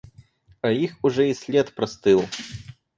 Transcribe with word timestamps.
А 0.61 0.71
их 0.71 0.95
уже 1.03 1.29
и 1.29 1.33
след 1.35 1.75
простыл. 1.75 2.25